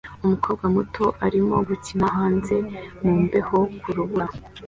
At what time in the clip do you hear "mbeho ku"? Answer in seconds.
3.23-3.89